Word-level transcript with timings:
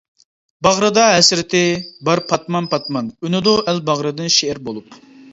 باغرىدا 0.67 1.01
ھەسرىتى 1.15 1.59
بار 2.09 2.21
پاتمان-پاتمان، 2.31 3.11
ئۈنىدۇ 3.27 3.53
ئەل 3.67 3.83
باغرىدىن 3.91 4.33
شېئىر 4.37 4.61
بولۇپ. 4.71 4.97